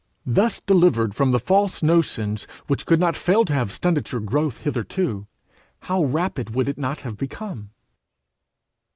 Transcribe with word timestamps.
Thus 0.25 0.59
delivered 0.59 1.13
from 1.13 1.29
the 1.29 1.39
false 1.39 1.83
notions 1.83 2.47
which 2.65 2.87
could 2.87 2.99
not 2.99 3.15
fail 3.15 3.45
to 3.45 3.53
have 3.53 3.71
stunted 3.71 4.11
your 4.11 4.19
growth 4.19 4.61
hitherto, 4.61 5.27
how 5.81 6.03
rapid 6.05 6.55
would 6.55 6.67
it 6.67 6.79
not 6.79 7.01
have 7.01 7.15
become! 7.17 7.69